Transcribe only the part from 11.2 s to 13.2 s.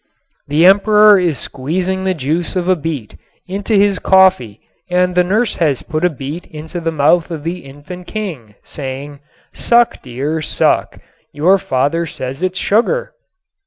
Your father says it's sugar."